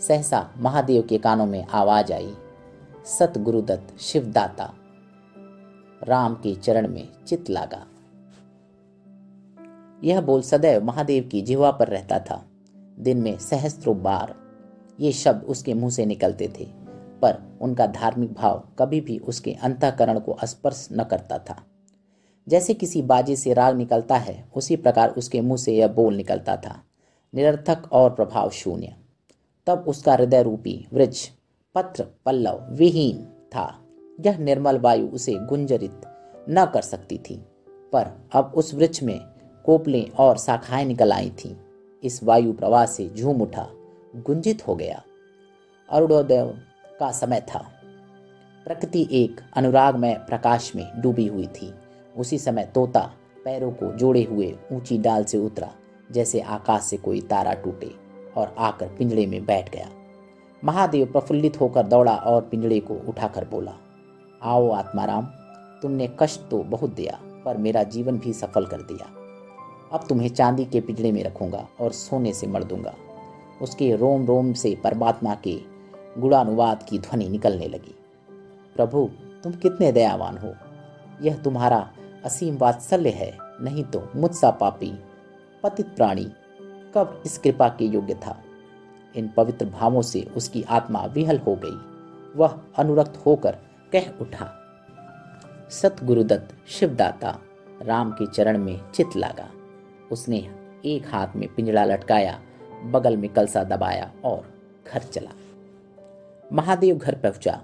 सहसा 0.00 0.50
महादेव 0.58 1.02
के 1.02 1.18
कानों 1.18 1.46
में 1.46 1.66
आवाज़ 1.66 2.12
आई। 2.12 2.34
सत 3.04 3.32
गुरुदत्त 3.38 4.00
शिवदाता। 4.00 4.74
राम 6.04 6.34
के 6.34 6.54
चरण 6.54 6.88
में 6.88 7.08
चित 7.26 7.50
लागा। 7.50 7.86
यह 10.04 10.20
बोल 10.20 10.42
सदैव 10.42 10.84
महादेव 10.84 11.28
की 11.32 11.40
जिह्वा 11.42 11.70
पर 11.70 11.88
रहता 11.88 12.18
था। 12.20 12.44
दिन 12.98 13.18
में 13.18 13.38
सहस्त्रों 13.38 14.02
बार 14.02 14.34
ये 15.00 15.12
शब्द 15.12 15.44
उसके 15.44 15.74
मुँह 15.74 15.90
से 15.90 16.06
निकलते 16.06 16.48
थे, 16.48 16.64
पर 17.22 17.58
उनका 17.60 17.86
धार्मिक 17.86 18.32
भाव 18.32 18.68
कभी 18.78 19.00
भी 19.00 19.18
उसके 19.18 19.52
अंतकरण 19.52 20.18
को 20.18 20.36
स्पर्श 20.44 20.88
न 20.92 21.04
करता 21.04 21.38
था। 21.38 21.62
जैसे 22.46 22.74
किसी 22.74 23.02
बाजी 23.02 23.36
से 23.36 23.52
राग 23.54 23.76
निकलता 23.76 24.16
है, 24.16 24.44
उसी 24.56 24.76
प्रकार 24.76 25.10
उसके 25.10 25.40
मुँह 25.40 25.56
से 25.56 25.76
यह 25.76 25.88
बोल 25.88 26.14
निकलता 26.14 26.56
था, 26.56 26.82
निरर्थक 27.34 27.92
और 27.92 28.10
प्रभाव 28.10 28.50
शून्य। 28.50 28.94
तब 29.66 29.84
उसका 29.88 30.14
हृदय 30.14 30.42
रूपी 30.42 30.86
वृक्ष 30.92 31.28
पत्र 31.74 32.06
पल्लव 32.26 32.66
विहीन 32.70 33.24
था। 33.56 33.84
यह 34.26 34.38
निर्मल 34.38 34.78
वायु 34.78 35.06
उसे 35.06 35.34
गुंजरित 35.40 36.00
न 36.50 36.64
कर 36.74 36.82
सकती 36.82 37.18
थी, 37.18 37.36
पर 37.92 38.28
अब 38.32 38.52
उस 38.54 38.74
वृक्ष 38.74 39.02
में 39.02 39.20
कोपलें 39.68 40.10
और 40.10 40.38
शाखाएँ 40.38 40.84
निकल 40.84 41.12
आई 41.12 41.30
थीं। 41.30 41.54
इस 42.02 42.22
वायु 42.24 42.52
प्रवाह 42.52 42.86
से 42.86 43.08
झूम 43.16 43.40
उठा, 43.42 43.66
गुंजित 44.16 44.66
हो 44.68 44.74
गया। 44.74 45.02
अरुणोदय 45.88 46.54
का 47.00 47.10
समय 47.12 47.40
था। 47.40 47.58
प्रकृति 48.66 49.06
एक 49.12 49.40
अनुराग 49.56 49.96
में 49.96 50.26
प्रकाश 50.26 50.76
में 50.76 51.00
डूबी 51.00 51.26
हुई 51.26 51.46
थी। 51.46 51.74
उसी 52.16 52.38
समय 52.38 52.64
तोता 52.74 53.00
पैरों 53.44 53.70
को 53.72 53.92
जोड़े 53.92 54.22
हुए 54.22 54.58
ऊँची 54.72 54.98
डाल 54.98 55.24
से 55.24 55.38
उतरा, 55.38 55.70
जैसे 56.12 56.40
आकाश 56.40 56.82
से 56.82 56.96
कोई 56.96 57.20
तारा 57.20 57.52
टूटे 57.52 57.90
और 58.36 58.54
आकर 58.58 58.88
पिंजड़े 58.88 59.26
में 59.26 59.44
बैठ 59.44 59.70
गया। 59.72 59.88
महादेव 60.64 61.06
प्रफुल्लित 61.06 61.60
होकर 61.60 61.82
दौड़ा 61.82 62.16
और 62.16 62.42
पिंजड़े 62.42 62.80
को 62.80 62.94
उठाकर 63.08 63.44
बोला, 63.44 63.74
आओ 64.42 64.70
आत्माराम, 64.70 65.24
तुमने 65.82 66.08
कष्ट 66.18 66.40
तो 66.40 66.62
बहुत 66.62 66.94
दिया, 66.94 67.20
पर 67.44 67.56
मेरा 67.56 67.82
जीवन 67.82 68.18
भी 68.18 68.32
सफल 68.32 68.66
कर 68.66 68.82
दिया। 68.82 69.14
अब 69.92 70.06
तुम्हें 70.08 70.28
चांदी 70.28 70.64
के 70.64 70.80
पिंजड़े 70.80 71.12
में 71.12 71.22
रखूँगा 71.24 71.68
और 71.80 71.92
सोने 71.92 72.32
से 72.32 72.46
मर 72.46 72.64
दूँगा। 72.64 72.94
उसके 73.62 73.96
रोम 73.96 74.26
रोम 74.26 74.52
से 74.52 74.74
परमात्मा 74.84 75.34
के 75.34 75.60
गुणानुवाद 76.18 76.82
की 76.82 76.98
ध्वनि 76.98 77.28
निकलने 77.28 77.66
लगी। 77.66 77.94
प्रभु, 78.76 79.10
तुम 79.42 79.52
कितने 79.52 79.92
दयावान 79.92 80.38
हो। 80.38 80.54
यह 81.22 81.36
तुम्हारा 81.36 81.90
असीम 82.24 82.56
वात्सल्य 82.56 83.10
है, 83.10 83.38
नहीं 83.60 83.84
तो 83.84 84.08
मुझसा 84.16 84.50
पापी, 84.50 84.92
पतित 85.62 85.86
प्राणी 85.86 86.24
कब 86.94 87.22
इस 87.26 87.38
कृपा 87.38 87.68
के 87.68 87.84
योग्य 87.84 88.14
था? 88.14 88.42
इन 89.16 89.28
पवित्र 89.28 89.66
भावों 89.66 90.02
से 90.02 90.22
उसकी 90.36 90.62
आत्मा 90.62 91.04
विहल 91.04 91.38
हो 91.38 91.54
गई। 91.64 91.76
वह 92.36 92.60
अनुरक्त 92.78 93.22
होकर 93.26 93.56
कह 93.92 94.10
उठा, 94.20 94.52
सतगुरुदत्त, 95.70 96.54
शिवदाता, 96.68 97.38
राम 97.82 98.10
के 98.10 98.26
चरण 98.26 98.58
में 98.58 98.80
चित 98.92 99.16
लागा। 99.16 99.48
उसने 100.12 100.38
एक 100.84 101.06
हाथ 101.06 101.36
में 101.36 101.48
पिंजड़ा 101.54 101.84
लटकाया, 101.84 102.40
बगल 102.84 103.16
में 103.16 103.32
कलसा 103.32 103.64
दबाया 103.64 104.12
और 104.24 104.52
घर 104.92 105.02
चला। 105.02 105.30
महादेव 106.52 106.96
घर 106.96 107.14
पहुँचा। 107.14 107.62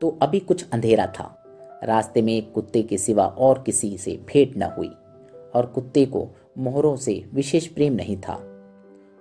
तो 0.00 0.18
अभी 0.22 0.40
कुछ 0.40 0.64
अंधेरा 0.72 1.06
था। 1.06 1.42
रास्ते 1.84 2.22
में 2.22 2.50
कुत्ते 2.52 2.82
के 2.82 2.98
सिवा 2.98 3.26
और 3.26 3.62
किसी 3.62 3.98
से 3.98 4.20
भेंट 4.26 4.56
न 4.56 4.62
हुई 4.62 4.90
और 5.54 5.66
कुत्ते 5.74 6.06
को 6.06 6.26
मोहरों 6.58 6.96
से 6.96 7.24
विशेष 7.34 7.66
प्रेम 7.66 7.92
नहीं 7.92 8.16
था। 8.16 8.34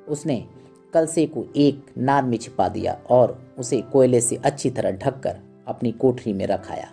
उसने 0.08 0.46
कलसे 0.94 1.26
को 1.26 1.46
एक 1.56 1.86
नाद 1.98 2.24
में 2.24 2.38
छिपा 2.38 2.68
दिया 2.68 2.98
और 3.10 3.38
उसे 3.60 3.82
कोयले 3.82 4.22
से 4.22 4.36
अच्छी 4.36 4.70
तरह 4.70 4.92
ढककर 4.92 5.40
अपनी 5.68 5.92
कोठरी 5.92 6.34
में 6.34 6.46
रखाया। 6.48 6.88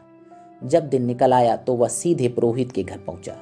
जब 0.64 0.88
दिन 0.88 1.04
निकल 1.04 1.32
आया 1.32 1.56
तो 1.56 1.74
वह 1.74 1.88
सीधे 1.88 2.28
पुरोहित 2.28 2.72
के 2.72 2.82
घर 2.82 2.98
पहुँचा। 2.98 3.36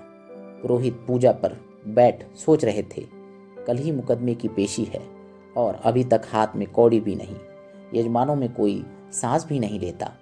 पुरोहित 0.63 1.05
पूजा 1.07 1.33
पर 1.33 1.57
बैठ 1.85 2.25
सोच 2.37 2.65
रहे 2.65 2.83
थे, 2.83 3.07
कल 3.67 3.77
ही 3.77 3.93
मुकदमे 3.93 4.35
की 4.35 4.49
पेशी 4.49 4.85
है 4.85 5.01
और 5.57 5.81
अभी 5.85 6.05
तक 6.05 6.23
हाथ 6.33 6.57
में 6.57 6.67
कौड़ी 6.69 7.01
भी 7.01 7.15
नहीं, 7.15 7.37
यजमानों 7.95 8.37
में 8.37 8.53
कोई 8.55 8.85
सांस 9.13 9.47
भी 9.47 9.59
नहीं 9.59 9.81
लेता। 9.81 10.13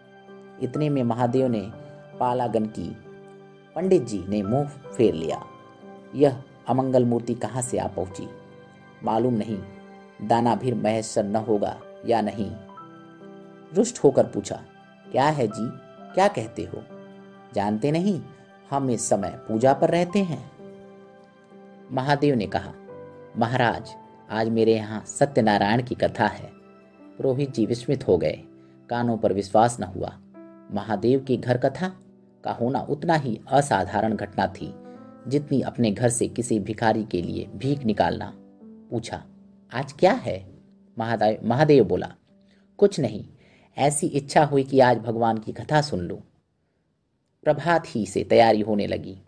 इतने 0.63 0.89
में 0.89 1.03
महादेव 1.03 1.49
ने 1.49 1.61
पालागन 2.19 2.67
की। 2.67 2.89
पंडित 3.77 4.03
जी 4.03 4.25
ने 4.29 4.43
मुँह 4.43 4.69
फेर 4.97 5.15
लिया। 5.15 5.43
यह 6.15 6.43
अमंगल 6.69 7.05
मूर्ति 7.05 7.35
कहाँ 7.35 7.63
से 7.63 7.79
आ 7.79 7.87
पहुँची? 7.87 8.29
मालूम 9.05 9.35
नहीं, 9.35 9.59
दाना 10.23 10.55
भी 10.55 10.73
महेश्वर 10.73 11.25
न 11.25 11.37
होगा 11.37 11.77
या 12.07 12.21
नहीं। 12.21 12.51
रुष्ट 13.75 13.99
होकर 14.05 14.27
पूछा, 14.27 14.61
क्या 15.13 15.29
है 15.29 15.47
जी? 15.47 15.69
क्या 16.15 16.29
कहते 16.29 16.63
हो? 16.63 16.83
जानते 17.55 17.91
नहीं? 17.91 18.21
हम 18.71 18.91
इस 18.91 19.09
समय 19.09 19.39
पूजा 19.49 19.73
पर 19.73 19.91
रहते 19.91 20.19
हैं। 20.19 20.58
महादेव 21.93 22.35
ने 22.35 22.47
कहा, 22.47 22.73
महाराज, 23.37 23.91
आज 24.31 24.49
मेरे 24.49 24.75
यहाँ 24.75 25.05
सत्यनारायण 25.07 25.83
की 25.83 25.95
कथा 25.95 26.27
है। 26.27 26.51
पुरोहित 27.19 27.55
जी 27.55 27.67
विस्मित 27.67 28.09
हो 28.09 28.19
गए। 28.19 28.43
कानों 28.91 29.17
पर 29.19 29.33
विश्वास 29.33 29.81
न 29.81 29.83
हुआ। 29.83 30.19
महादेव 30.73 31.21
की 31.21 31.37
घर 31.37 31.59
कथा? 31.59 32.01
का 32.45 32.53
होना 32.53 32.81
उतना 32.81 33.15
ही 33.15 33.41
असाधारण 33.49 34.15
घटना 34.15 34.47
थी, 34.47 34.75
जितनी 35.29 35.61
अपने 35.61 35.91
घर 35.91 36.09
से 36.09 36.29
किसी 36.29 36.61
भिखारी 36.61 37.05
के 37.05 37.23
लिए 37.23 37.47
भीख 37.55 37.85
निकालना। 37.85 38.33
पूछा, 38.91 39.25
आज 39.75 39.93
क्या 39.93 40.13
है? 40.13 40.47
महादेव 40.99 41.39
महादेव 41.45 41.85
बोला, 41.85 42.15
कुछ 42.79 43.01
नहीं। 43.01 43.25
ऐसी 43.79 44.07
इच्छा 44.07 44.45
हुई 44.45 44.63
कि 44.63 44.81
आज 44.81 44.99
भगवान 44.99 45.39
की 45.39 45.53
कथा 45.53 45.81
सुन 45.81 46.01
लूँ। 46.01 46.19
प्रभात 47.45 47.85
ही 47.87 48.07
से 48.07 48.25
तैयारी 48.25 48.61
होने 48.61 48.87
लगी। 48.87 49.19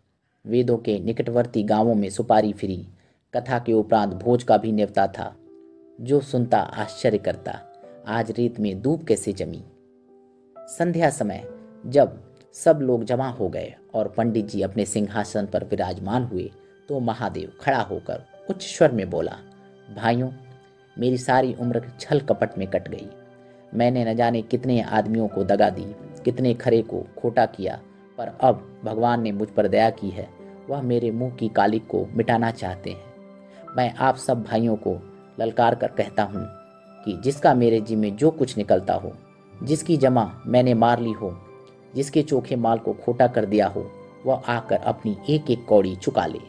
वेदों 0.45 0.77
के 0.77 0.99
निकटवर्ती 0.99 1.63
गाँवों 1.63 1.95
में 1.95 2.09
सुपारी 2.11 2.53
फिरी। 2.53 2.77
कथा 3.35 3.59
के 3.59 3.73
उपरांत 3.73 4.13
भोज 4.15 4.43
का 4.43 4.57
भी 4.57 4.71
नेवता 4.73 5.07
था, 5.07 5.35
जो 6.01 6.21
सुनता 6.21 6.59
आश्चर्य 6.59 7.19
करता, 7.19 7.59
आज 8.09 8.31
रेत 8.31 8.61
में 8.61 8.81
धूप 8.83 9.05
कैसे 9.05 9.33
जमी। 9.33 9.63
संध्या 10.57 11.11
समय, 11.11 11.45
जब 11.87 12.19
सब 12.55 12.79
लोग 12.83 13.05
जमा 13.05 13.29
हो 13.29 13.49
गए 13.49 13.75
और 13.95 14.09
पंडित 14.09 14.47
जी 14.47 14.63
अपने 14.63 14.85
सिंहासन 14.85 15.47
पर 15.47 15.65
विराजमान 15.65 16.25
हुए 16.25 16.51
तो 16.89 17.01
महादेव 17.01 17.53
खड़ा 17.61 17.81
होकर 17.81 18.25
उच्च 18.51 18.63
स्वर 18.63 18.93
में 18.93 19.09
बोला, 19.11 19.37
भाइयों, 19.97 20.31
मेरी 20.97 21.19
सारी 21.19 21.55
उम्र 21.55 21.83
छल 22.01 22.21
कपट 22.21 22.59
में 22.59 22.67
कट 22.69 22.89
गई। 22.89 23.09
मैंने 23.75 24.05
न 24.05 24.17
जाने 24.17 24.43
कितने 24.43 24.81
आदमियों 24.81 25.29
को 25.29 25.45
दगा 25.45 25.71
दी, 25.71 25.85
कितने 26.25 26.55
खरे 26.55 26.83
को 26.83 27.07
खोटा 27.19 27.47
किया 27.47 27.81
पर 28.21 28.33
अब 28.41 28.81
भगवान 28.85 29.23
ने 29.23 29.31
मुझ 29.33 29.49
पर 29.49 29.67
दया 29.69 29.91
की 29.91 30.09
है, 30.11 30.29
वह 30.69 30.83
मेरे 30.83 31.11
मुँह 31.11 31.31
की 31.31 31.49
कालिक 31.49 31.87
को 31.87 32.05
मिटाना 32.15 32.50
चाहते 32.50 32.91
हैं। 32.91 33.75
मैं 33.77 33.93
आप 33.97 34.17
सब 34.17 34.43
भाइयों 34.43 34.77
को 34.77 34.93
ललकार 35.41 35.75
कर 35.75 35.89
कहता 35.89 36.23
हूँ 36.23 36.45
कि 37.05 37.17
जिसका 37.25 37.55
मेरे 37.55 37.81
जी 37.81 37.97
में 37.97 38.15
जो 38.17 38.31
कुछ 38.31 38.57
निकलता 38.59 38.95
हो, 38.95 39.12
जिसकी 39.62 39.97
जमा 39.97 40.25
मैंने 40.47 40.75
मार 40.75 41.00
ली 41.00 41.12
हो, 41.12 41.33
जिसके 41.95 42.23
चोखे 42.23 42.57
माल 42.57 42.79
को 42.79 42.93
खोटा 42.95 43.27
कर 43.27 43.47
दिया 43.47 43.69
हो, 43.69 43.87
वह 44.27 44.43
आकर 44.49 44.83
अपनी 44.85 45.17
एक 45.31 45.50
एक 45.50 45.65
कौड़ी 45.67 45.97
चुका 45.97 46.27
ले। 46.27 46.41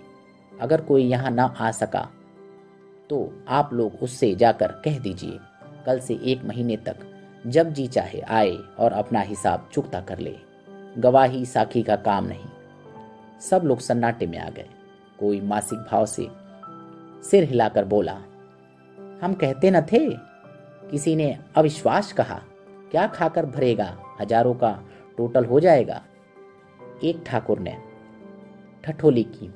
अगर 0.52 0.82
कोई 0.82 1.04
यहाँ 1.04 1.32
ना 1.32 1.46
आ 1.60 1.72
सका 1.72 2.08
तो 3.10 3.26
आप 3.50 3.74
लोग 3.74 4.04
उससे 4.04 4.36
जाकर 4.36 4.82
कह 4.86 5.00
दीजिए, 5.00 5.40
कल 5.86 6.00
से 6.00 6.20
एक 6.24 6.46
महीने 6.46 6.78
तक 6.78 7.10
जब 7.48 7.74
जी 7.74 7.88
चाहे 7.88 8.20
आए 8.22 8.56
और 8.80 8.92
अपना 8.94 9.20
हिसाब 9.22 9.70
चुकता 9.74 10.02
कर 10.02 10.20
ले। 10.20 10.36
गवाही 10.98 11.46
साखी 11.46 11.84
का 11.84 11.96
काम 11.96 12.26
नहीं। 12.26 12.46
सब 13.42 13.62
लोग 13.66 13.80
सन्नाटे 13.80 14.28
में 14.28 14.38
आ 14.38 14.50
गए। 14.50 14.68
कोई 15.20 15.42
मासिक 15.42 15.80
भाव 15.80 16.06
से 16.06 16.28
सिर 17.24 17.44
हिलाकर 17.44 17.86
बोला, 17.86 18.14
हम 19.22 19.34
कहते 19.34 19.72
न 19.72 19.82
थे? 19.82 20.00
किसी 20.92 21.16
ने 21.16 21.38
अविश्वास 21.56 22.12
कहा, 22.14 22.42
क्या 22.92 23.08
खाकर 23.08 23.46
भरेगा? 23.46 23.98
हज़ारों 24.22 24.54
का 24.54 24.72
टोटल 25.18 25.46
हो 25.46 25.60
जाएगा? 25.60 26.02
एक 27.04 27.24
ठाकुर 27.26 27.60
ने 27.60 27.78
ठठोली 28.84 29.24
की 29.24 29.54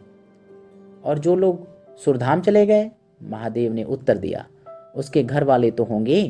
और 1.04 1.20
जो 1.20 1.36
लोग 1.36 1.68
सुरधाम 1.98 2.42
चले 2.42 2.66
गए, 2.66 2.92
महादेव 3.24 3.74
ने 3.74 3.84
उत्तर 3.84 4.18
दिया, 4.18 4.46
उसके 4.96 5.24
घर 5.24 5.44
वाले 5.44 5.72
तो 5.72 5.84
होंगे। 5.84 6.24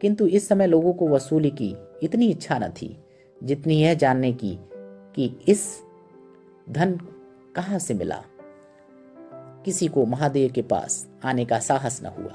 किंतु 0.00 0.26
इस 0.26 0.48
समय 0.48 0.66
लोगों 0.66 0.92
को 0.92 1.08
वसूली 1.08 1.50
की 1.50 1.74
इतनी 2.02 2.26
इच्छा 2.26 2.58
न 2.58 2.68
थी। 2.70 2.96
जितनी 3.44 3.82
यह 3.82 3.94
जानने 3.94 4.32
की, 4.32 4.58
कि 5.14 5.38
इस 5.48 5.82
धन 6.70 7.00
कहाँ 7.54 7.78
से 7.78 7.94
मिला? 7.94 8.22
किसी 9.64 9.88
को 9.88 10.06
महादेव 10.06 10.52
के 10.52 10.62
पास 10.62 11.08
आने 11.24 11.44
का 11.44 11.58
साहस 11.58 12.02
न 12.02 12.06
हुआ। 12.06 12.32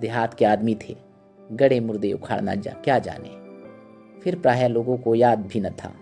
देहात 0.00 0.34
के 0.34 0.44
आदमी 0.44 0.74
थे, 0.74 0.96
गड़े 1.52 1.80
मुर्दे 1.80 2.12
उखाड़ना 2.12 2.54
जा, 2.54 2.72
क्या 2.72 2.98
जाने? 2.98 3.40
फिर 4.20 4.38
प्राय 4.38 4.68
लोगों 4.68 4.98
को 4.98 5.14
याद 5.14 5.38
भी 5.46 5.60
न 5.60 5.70
था 5.70 5.92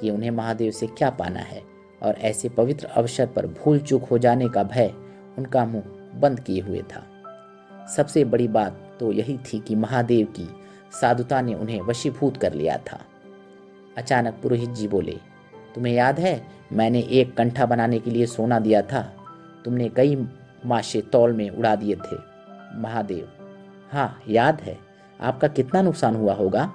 कि 0.00 0.10
उन्हें 0.10 0.30
महादेव 0.30 0.70
से 0.70 0.86
क्या 0.86 1.10
पाना 1.10 1.40
है, 1.40 1.62
और 2.02 2.14
ऐसे 2.14 2.48
पवित्र 2.48 2.86
अवसर 2.86 3.26
पर 3.26 3.46
भूल 3.46 3.78
चूक 3.78 4.04
हो 4.04 4.18
जाने 4.18 4.48
का 4.48 4.62
भय 4.62 4.94
उनका 5.38 5.64
मुँह 5.64 5.84
बंद 6.20 6.40
किए 6.40 6.60
हुए 6.60 6.82
था। 6.82 7.06
सबसे 7.96 8.24
बड़ी 8.24 8.48
बात 8.48 8.96
तो 9.00 9.12
यही 9.12 9.38
थी 9.38 9.60
कि 9.60 9.74
महादेव 9.74 10.26
की 10.26 10.48
साधुता 11.00 11.40
ने 11.40 11.54
उन्हें 11.54 11.80
वशीभूत 11.80 12.36
कर 12.36 12.52
लिया 12.52 12.78
था। 12.92 13.00
अचानक 14.00 14.34
पुरोहित 14.42 14.70
जी 14.70 14.88
बोले, 14.88 15.18
तुम्हें 15.74 15.94
याद 15.94 16.20
है, 16.20 16.46
मैंने 16.72 17.00
एक 17.00 17.36
कंठा 17.36 17.66
बनाने 17.66 17.98
के 17.98 18.10
लिए 18.10 18.26
सोना 18.26 18.58
दिया 18.58 18.82
था। 18.82 19.02
तुमने 19.64 19.88
कई 19.88 20.16
माशे 20.66 21.00
तौल 21.00 21.32
में 21.32 21.50
उड़ा 21.50 21.76
दिए 21.76 21.96
थे। 21.96 22.16
महादेव 22.74 23.28
हाँ 23.92 24.22
याद 24.28 24.60
है, 24.60 24.78
आपका 25.20 25.48
कितना 25.48 25.82
नुकसान 25.82 26.16
हुआ 26.16 26.34
होगा? 26.34 26.72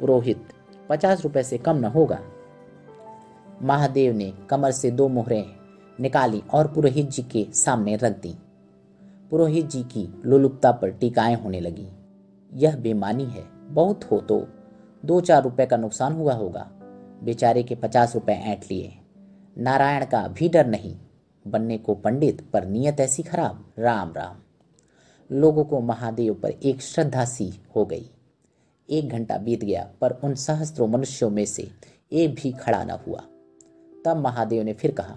पुरोहित, 0.00 0.48
पचास 0.88 1.24
रुपए 1.24 1.42
से 1.42 1.58
कम 1.58 1.76
न 1.76 1.84
होगा। 1.84 2.18
महादेव 3.62 4.14
ने 4.14 4.32
कमर 4.50 4.70
से 4.70 4.90
दो 4.90 5.08
मोहरें 5.08 5.44
निकाली 6.00 6.42
और 6.54 6.66
पुरोहित 6.66 7.10
जी 7.10 7.22
के 7.22 7.46
सामने 7.52 7.96
रख 7.96 8.20
दी। 8.20 8.34
पुरोहित 9.30 9.66
जी 9.66 9.82
की 9.82 10.22
लुलुपता 10.26 10.72
पर 10.72 10.90
टीकाएँ 10.90 11.34
होने 11.34 11.60
लगी। 11.60 11.88
यह 12.54 12.76
बेमानी 12.76 13.24
है, 13.24 13.44
बहुत 13.68 14.04
हो 14.04 14.20
तो 14.20 14.48
दो 15.04 15.20
चार 15.20 15.42
रुपए 15.42 15.66
का 15.66 15.76
नुकसान 15.76 16.12
हुआ 16.12 16.34
होगा। 16.34 16.70
बेचारे 17.22 17.62
के 17.62 17.74
पचास 17.74 18.14
रुपए 18.14 18.32
ऐंठ 18.32 18.64
लिए। 18.70 18.98
नारायण 19.58 20.04
का 20.04 20.28
भी 20.28 20.48
डर 20.48 20.66
नहीं। 20.66 20.96
बनने 21.46 21.78
को 21.78 21.94
पंडित, 21.94 22.50
पर 22.52 22.64
नियत 22.64 23.00
ऐसी 23.00 23.22
खराब। 23.22 23.72
राम 23.78 24.12
राम। 24.16 24.36
लोगों 25.36 25.64
को 25.64 25.80
महादेव 25.80 26.34
पर 26.34 26.50
एक 26.50 26.82
श्रद्धा 26.82 27.24
सी 27.24 27.52
हो 27.76 27.84
गई। 27.84 28.10
एक 28.90 29.08
घंटा 29.08 29.38
बीत 29.38 29.64
गया, 29.64 29.90
पर 30.00 30.10
उन 30.10 30.34
सहस्त्रों 30.34 30.88
मनुष्यों 30.88 31.30
में 31.30 31.44
से 31.44 31.70
एक 32.12 32.34
भी 32.34 32.52
खड़ा 32.52 32.84
न 32.84 32.90
हुआ। 32.90 33.20
तब 34.04 34.16
महादेव 34.16 34.62
ने 34.62 34.72
फिर 34.72 34.90
कहा, 35.00 35.16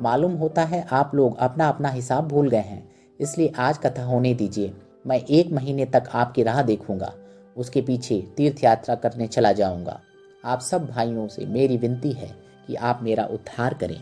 मालूम 0.00 0.32
होता 0.32 0.62
है 0.62 0.86
आप 0.92 1.12
लोग 1.14 1.36
अपना 1.38 1.68
अपना 1.68 1.88
हिसाब 1.88 2.28
भूल 2.28 2.48
गए 2.48 2.58
हैं। 2.58 2.90
इसलिए 3.20 3.52
आज 3.58 3.78
कथा 3.78 4.04
होने 4.04 4.34
दीजिए। 4.34 4.74
मैं 5.06 5.20
एक 5.30 5.52
महीने 5.52 5.84
तक 5.84 6.04
आपकी 6.14 6.42
राह 6.42 6.62
देखूँगा। 6.62 7.14
उसके 7.60 7.82
पीछे 7.82 8.28
तीर्थ 8.36 8.64
यात्रा 8.64 8.94
करने 8.94 9.26
चला 9.26 9.52
जाऊँगा। 9.52 10.00
आप 10.44 10.60
सब 10.60 10.86
भाइयों 10.86 11.28
से 11.28 11.46
मेरी 11.46 11.76
विनती 11.76 12.12
है 12.12 12.36
कि 12.66 12.74
आप 12.74 13.00
मेरा 13.02 13.24
उद्धार 13.24 13.74
करें। 13.74 14.00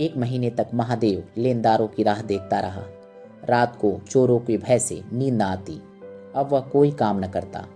एक 0.00 0.16
महीने 0.16 0.50
तक 0.50 0.66
महादेव 0.74 1.28
लेनदारों 1.36 1.88
की 1.88 2.02
राह 2.02 2.22
देखता 2.22 2.60
रहा। 2.60 2.82
रात 3.44 3.76
को 3.76 4.00
चोरों 4.10 4.38
के 4.38 4.58
भय 4.58 4.78
से 4.78 5.02
नींद 5.12 5.34
न 5.34 5.40
आती। 5.40 5.82
अब 6.36 6.48
वह 6.52 6.60
कोई 6.60 6.90
काम 6.90 7.24
न 7.24 7.28
करता। 7.28 7.66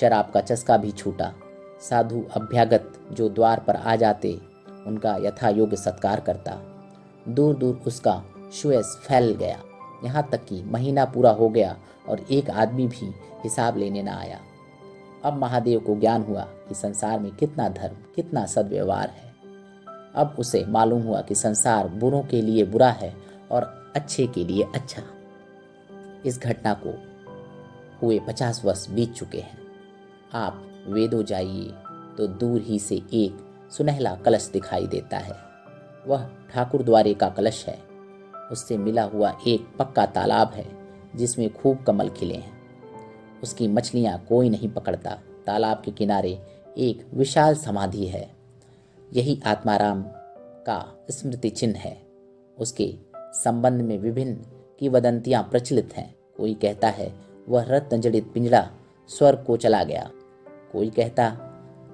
शराब 0.00 0.30
का 0.34 0.40
चस्का 0.40 0.76
भी 0.76 0.92
छूटा। 0.92 1.32
साधु 1.80 2.24
अभ्यागत 2.34 2.92
जो 3.12 3.28
द्वार 3.28 3.60
पर 3.60 3.76
आ 3.76 3.96
जाते, 3.96 4.40
उनका 4.86 5.16
यथा 5.16 5.48
योग्य 5.48 5.76
सत्कार 5.76 6.20
करता। 6.20 6.58
दूर 7.28 7.56
दूर 7.56 7.82
उसका 7.86 8.22
सुयस 8.62 8.98
फैल 9.08 9.32
गया। 9.32 9.62
यहाँ 10.04 10.28
तक 10.32 10.44
कि 10.44 10.62
महीना 10.62 11.04
पूरा 11.04 11.30
हो 11.30 11.48
गया 11.48 11.76
और 12.08 12.20
एक 12.30 12.50
आदमी 12.50 12.86
भी 12.88 13.14
हिसाब 13.44 13.76
लेने 13.76 14.02
न 14.02 14.08
आया। 14.08 14.40
अब 15.24 15.38
महादेव 15.38 15.80
को 15.80 16.00
ज्ञान 16.00 16.22
हुआ 16.22 16.40
कि 16.40 16.74
संसार 16.74 17.20
में 17.20 17.36
कितना 17.36 17.68
धर्म, 17.68 17.96
कितना 18.14 18.46
सदव्यवहार 18.46 19.10
है। 19.10 19.34
अब 20.14 20.36
उसे 20.38 20.64
मालूम 20.66 21.02
हुआ 21.02 21.20
कि 21.20 21.34
संसार 21.34 21.88
बुरों 21.88 22.22
के 22.22 22.42
लिए 22.42 22.64
बुरा 22.64 22.90
है 22.90 23.16
और 23.50 23.92
अच्छे 23.96 24.26
के 24.26 24.44
लिए 24.44 24.62
अच्छा। 24.74 25.02
इस 26.26 26.40
घटना 26.42 26.74
को 26.86 26.94
हुए 28.02 28.18
पचास 28.18 28.64
वर्ष 28.64 28.90
बीत 28.90 29.12
चुके 29.12 29.38
हैं। 29.38 29.58
आप 30.34 30.66
वेदों 30.88 31.24
जाइए 31.24 31.74
तो 32.18 32.26
दूर 32.26 32.60
ही 32.60 32.78
से 32.78 32.96
एक 32.96 33.68
सुनहला 33.70 34.14
कलश 34.14 34.50
दिखाई 34.52 34.86
देता 34.86 35.18
है। 35.18 35.36
वह 36.06 36.30
ठाकुर 36.50 36.82
द्वारे 36.82 37.14
का 37.14 37.28
कलश 37.28 37.66
है। 37.66 37.85
उससे 38.52 38.78
मिला 38.78 39.02
हुआ 39.02 39.38
एक 39.46 39.76
पक्का 39.78 40.06
तालाब 40.06 40.50
है, 40.50 40.66
जिसमें 41.16 41.54
खूब 41.54 41.82
कमल 41.82 42.08
खिले 42.08 42.34
हैं। 42.34 42.56
उसकी 43.42 43.68
मछलियाँ 43.68 44.24
कोई 44.28 44.50
नहीं 44.50 44.68
पकड़ता। 44.68 45.18
तालाब 45.46 45.82
के 45.84 45.90
किनारे 45.90 46.38
एक 46.78 47.06
विशाल 47.14 47.54
समाधि 47.54 48.06
है। 48.06 48.30
यही 49.14 49.42
आत्माराम 49.46 50.04
का 50.66 51.04
स्मृति 51.10 51.50
चिन्ह 51.50 51.78
है। 51.78 52.02
उसके 52.58 52.94
संबंध 53.16 53.82
में 53.82 53.98
विभिन्न 53.98 54.34
की 54.80 54.88
वदंतियाँ 54.88 55.42
प्रचलित 55.42 55.94
हैं। 55.96 56.16
कोई 56.36 56.54
कहता 56.54 56.88
है, 56.88 57.14
वह 57.48 57.62
रत्न 57.62 58.00
जड़ित 58.00 58.30
पिंजड़ा 58.34 58.70
स्वर्ग 59.08 59.44
को 59.46 59.56
चला 59.56 59.84
गया। 59.84 60.10
कोई 60.72 60.90
कहता, 60.90 61.52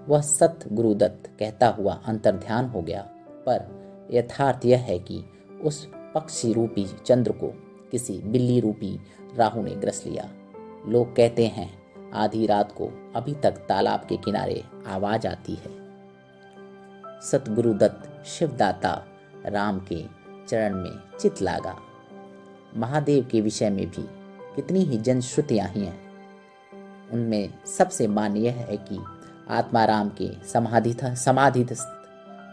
वह 0.09 0.21
सत 0.21 0.59
गुरुदत्त 0.73 1.31
कहता 1.39 1.69
हुआ 1.69 2.03
अंतर्ध्यान 2.07 2.67
हो 2.67 2.83
गया। 2.83 3.03
पर 3.29 3.83
यथार्थ 4.11 4.65
यह 4.65 4.79
है 4.79 4.99
कि 4.99 5.25
उस 5.65 5.91
पक्षी 6.15 6.53
रूपी 6.53 6.87
चंद्र 7.07 7.33
को 7.33 7.55
किसी 7.91 8.19
बिल्ली 8.19 8.61
रूपी 8.61 9.01
राहु 9.37 9.63
ने 9.63 9.71
ग्रस 9.71 10.05
लिया। 10.07 10.29
लोग 10.89 11.17
कहते 11.17 11.47
हैं, 11.47 11.83
आधी 12.13 12.47
रात 12.47 12.73
को 12.73 13.13
अभी 13.17 13.35
तक 13.35 13.51
तालाब 13.51 14.01
के 14.09 14.17
किनारे 14.17 14.65
आवाज़ 14.87 15.27
आती 15.27 15.53
है। 15.53 15.83
सतगुरु 17.21 17.75
दत्त 17.75 18.27
शिवदाता 18.27 19.05
राम 19.47 19.79
के 19.79 20.05
चरण 20.49 20.75
में 20.75 21.19
चित 21.21 21.43
लागा। 21.43 21.77
महादेव 22.77 23.29
के 23.31 23.41
विषय 23.41 23.71
में 23.71 23.87
भी 23.87 24.09
कितनी 24.57 24.81
ही 24.81 24.99
जनश्रुतियाँ 24.99 25.69
ही 25.69 25.85
हैं। 25.85 26.13
उनमें 27.13 27.65
सबसे 27.67 28.07
मान्य 28.07 28.49
है 28.49 28.77
कि 28.77 28.99
आत्माराम 29.51 30.09
के 30.09 30.47
समाधि 30.49 30.97
समाधि 31.03 31.67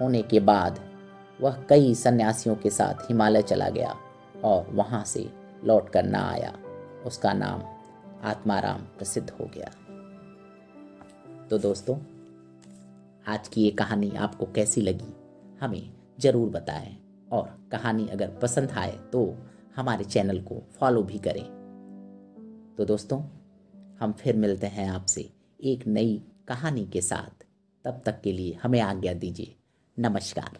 होने 0.02 0.22
के 0.22 0.40
बाद 0.40 0.89
वह 1.42 1.58
कई 1.70 1.94
सन्यासियों 1.96 2.56
के 2.56 2.70
साथ 2.70 3.10
हिमालय 3.10 3.42
चला 3.42 3.70
गया 3.70 3.96
और 4.44 4.70
वहाँ 4.70 5.04
से 5.06 5.30
लौट 5.64 5.90
कर 5.90 6.04
ना 6.04 6.20
आया। 6.30 6.54
उसका 7.06 7.34
नाम 7.34 7.62
आत्माराम 8.24 8.82
प्रसिद्ध 8.98 9.30
हो 9.30 9.46
गया। 9.46 9.72
तो 11.48 11.58
दोस्तों, 11.58 11.96
आज 13.28 13.48
की 13.48 13.64
ये 13.64 13.72
कहानी 13.72 14.12
आपको 14.18 14.46
कैसी 14.46 14.82
लगी, 14.82 15.14
हमें 15.62 15.94
ज़रूर 16.20 16.50
बताएँ। 16.50 16.96
और 17.32 17.50
कहानी 17.72 18.08
अगर 18.08 18.30
पसंद 18.42 18.72
आए 18.72 18.98
तो 19.12 19.38
हमारे 19.76 20.04
चैनल 20.04 20.40
को 20.42 20.62
फॉलो 20.80 21.04
भी 21.04 21.18
करें। 21.18 21.44
तो 22.78 22.86
दोस्तों, 22.86 23.22
हम 24.00 24.12
फिर 24.12 24.36
मिलते 24.36 24.68
हैं 24.68 24.90
आपसे 24.90 25.30
एक 25.64 25.88
नई 25.88 26.22
कहानी 26.48 26.86
के 26.86 27.02
साथ। 27.02 27.46
तब 27.86 28.02
तक 28.06 28.22
के 28.22 28.32
लिए 28.32 28.58
हमें 28.64 28.80
आज्ञा 28.82 29.14
दीजिए। 29.14 29.56
नमस्कार। 29.98 30.58